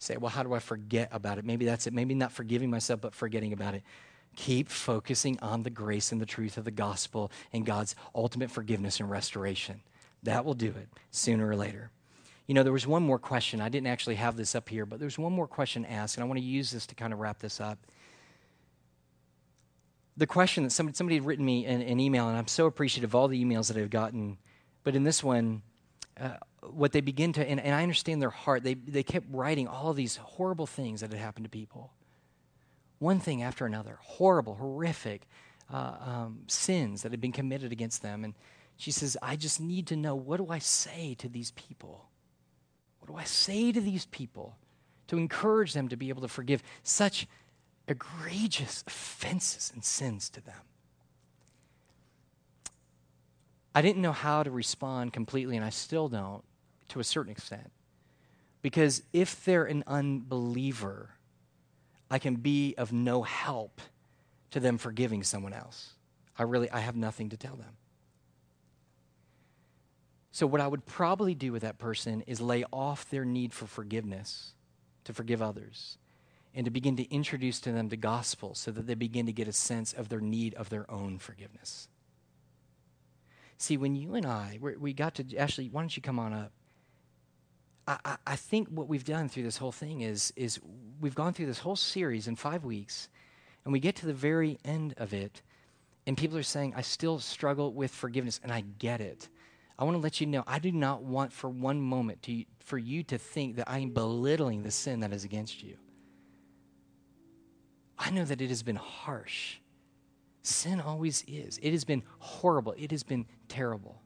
[0.00, 1.46] Say, well, how do I forget about it?
[1.46, 1.94] Maybe that's it.
[1.94, 3.82] Maybe not forgiving myself, but forgetting about it.
[4.36, 9.00] Keep focusing on the grace and the truth of the gospel and God's ultimate forgiveness
[9.00, 9.80] and restoration.
[10.24, 11.90] That will do it sooner or later.
[12.52, 13.62] You know, there was one more question.
[13.62, 16.26] I didn't actually have this up here, but there's one more question asked, and I
[16.26, 17.78] want to use this to kind of wrap this up.
[20.18, 23.08] The question that somebody, somebody had written me an, an email, and I'm so appreciative
[23.08, 24.36] of all the emails that I've gotten,
[24.84, 25.62] but in this one,
[26.20, 29.66] uh, what they begin to, and, and, I understand their heart, they, they kept writing
[29.66, 31.90] all these horrible things that had happened to people.
[32.98, 35.22] One thing after another, horrible, horrific
[35.72, 38.24] uh, um, sins that had been committed against them.
[38.24, 38.34] And
[38.76, 42.10] she says, I just need to know what do I say to these people?
[43.12, 44.56] Do I say to these people
[45.08, 47.26] to encourage them to be able to forgive such
[47.86, 50.62] egregious offenses and sins to them?
[53.74, 56.42] I didn't know how to respond completely, and I still don't
[56.88, 57.70] to a certain extent.
[58.62, 61.10] Because if they're an unbeliever,
[62.10, 63.82] I can be of no help
[64.52, 65.90] to them forgiving someone else.
[66.38, 67.76] I really I have nothing to tell them.
[70.32, 73.66] So, what I would probably do with that person is lay off their need for
[73.66, 74.54] forgiveness
[75.04, 75.98] to forgive others
[76.54, 79.46] and to begin to introduce to them the gospel so that they begin to get
[79.46, 81.88] a sense of their need of their own forgiveness.
[83.58, 86.50] See, when you and I, we got to, Ashley, why don't you come on up?
[87.86, 90.58] I, I, I think what we've done through this whole thing is, is
[91.00, 93.08] we've gone through this whole series in five weeks,
[93.64, 95.42] and we get to the very end of it,
[96.06, 99.28] and people are saying, I still struggle with forgiveness, and I get it.
[99.82, 102.78] I want to let you know I do not want for one moment to, for
[102.78, 105.76] you to think that I am belittling the sin that is against you.
[107.98, 109.56] I know that it has been harsh.
[110.42, 111.58] Sin always is.
[111.60, 114.00] It has been horrible, it has been terrible.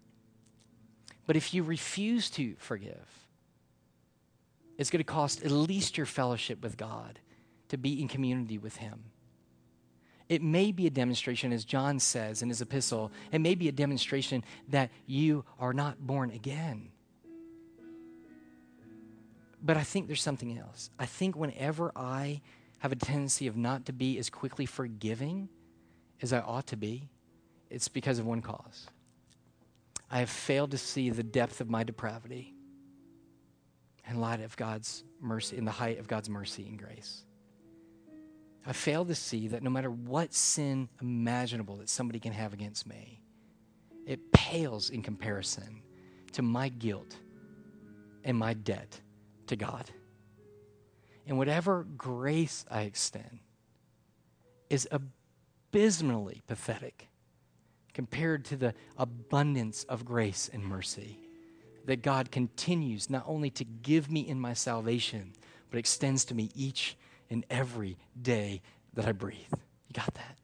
[1.27, 3.29] But if you refuse to forgive,
[4.79, 7.20] it's going to cost at least your fellowship with God
[7.68, 9.11] to be in community with Him.
[10.29, 13.72] It may be a demonstration, as John says in his epistle, it may be a
[13.72, 16.91] demonstration that you are not born again.
[19.62, 20.91] But I think there's something else.
[20.99, 22.41] I think whenever I
[22.81, 25.49] have a tendency of not to be as quickly forgiving
[26.22, 27.09] as I ought to be,
[27.70, 28.87] it's because of one cause.
[30.11, 32.55] I have failed to see the depth of my depravity
[34.09, 37.26] in light of God's mercy, in the height of God's mercy and grace.
[38.67, 42.87] I fail to see that no matter what sin imaginable that somebody can have against
[42.87, 43.21] me,
[44.07, 45.83] it pales in comparison
[46.33, 47.17] to my guilt
[48.25, 49.01] and my debt
[49.47, 49.89] to God.
[51.27, 53.39] And whatever grace I extend
[54.69, 57.09] is abysmally pathetic
[57.95, 61.21] compared to the abundance of grace and mercy
[61.87, 65.33] that God continues not only to give me in my salvation,
[65.71, 66.97] but extends to me each
[67.31, 68.62] and every day
[68.95, 69.39] that I breathe.
[69.53, 70.39] You got that?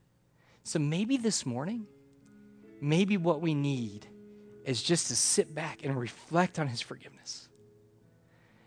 [0.65, 1.87] So maybe this morning,
[2.81, 4.07] maybe what we need
[4.65, 7.49] is just to sit back and reflect on His forgiveness.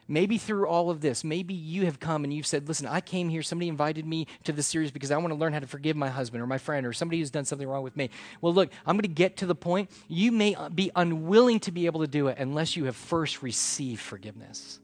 [0.08, 3.28] Maybe through all of this, maybe you have come and you've said, Listen, I came
[3.28, 5.96] here, somebody invited me to this series because I want to learn how to forgive
[5.96, 8.12] my husband or my friend or somebody who's done something wrong with me.
[8.40, 9.90] Well, look, I'm going to get to the point.
[10.08, 14.02] You may be unwilling to be able to do it unless you have first received
[14.02, 14.80] forgiveness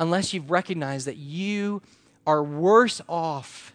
[0.00, 1.82] unless you've recognized that you
[2.26, 3.72] are worse off,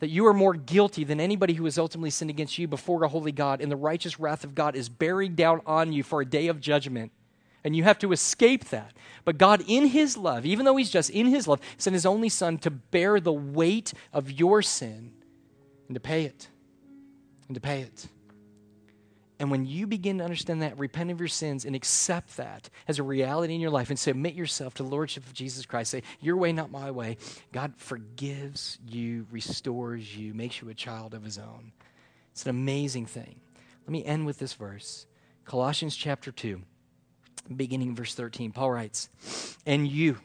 [0.00, 3.08] that you are more guilty than anybody who has ultimately sinned against you before a
[3.08, 6.26] holy God, and the righteous wrath of God is bearing down on you for a
[6.26, 7.12] day of judgment.
[7.62, 8.94] And you have to escape that.
[9.24, 12.30] But God, in His love, even though He's just in His love, sent His only
[12.30, 15.12] Son to bear the weight of your sin
[15.88, 16.48] and to pay it.
[17.48, 18.06] And to pay it.
[19.40, 22.98] And when you begin to understand that, repent of your sins and accept that as
[22.98, 26.02] a reality in your life and submit yourself to the Lordship of Jesus Christ, say,
[26.20, 27.16] Your way, not my way,
[27.50, 31.72] God forgives you, restores you, makes you a child of His own.
[32.32, 33.40] It's an amazing thing.
[33.86, 35.06] Let me end with this verse
[35.46, 36.60] Colossians chapter 2,
[37.56, 38.52] beginning verse 13.
[38.52, 39.08] Paul writes,
[39.64, 40.18] And you,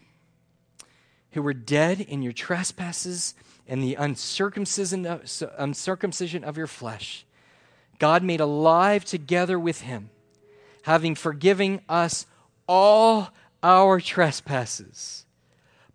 [1.31, 3.33] who were dead in your trespasses
[3.65, 7.25] and the uncircumcision of, uncircumcision of your flesh,
[7.99, 10.09] God made alive together with him,
[10.83, 12.25] having forgiven us
[12.67, 13.29] all
[13.63, 15.25] our trespasses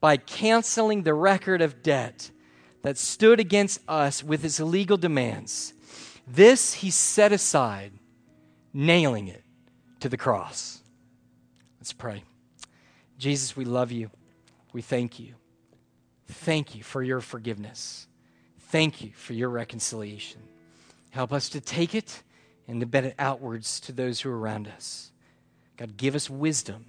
[0.00, 2.30] by canceling the record of debt
[2.82, 5.74] that stood against us with its legal demands.
[6.26, 7.92] This he set aside,
[8.72, 9.44] nailing it
[10.00, 10.80] to the cross.
[11.78, 12.24] Let's pray.
[13.18, 14.10] Jesus, we love you.
[14.72, 15.34] We thank you.
[16.26, 18.06] Thank you for your forgiveness.
[18.58, 20.40] Thank you for your reconciliation.
[21.10, 22.22] Help us to take it
[22.68, 25.10] and to bend it outwards to those who are around us.
[25.76, 26.86] God, give us wisdom.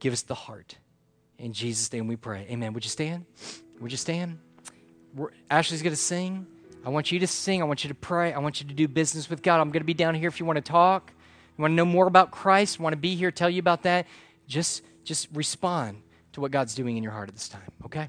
[0.00, 0.76] Give us the heart.
[1.38, 2.46] In Jesus' name we pray.
[2.50, 2.72] Amen.
[2.72, 3.26] Would you stand?
[3.80, 4.38] Would you stand?
[5.14, 6.46] We're, Ashley's going to sing.
[6.84, 7.62] I want you to sing.
[7.62, 8.32] I want you to pray.
[8.32, 9.60] I want you to do business with God.
[9.60, 11.12] I'm going to be down here if you want to talk.
[11.58, 14.06] You want to know more about Christ, want to be here, tell you about that.
[14.46, 16.02] Just, just respond
[16.32, 18.08] to what God's doing in your heart at this time, okay?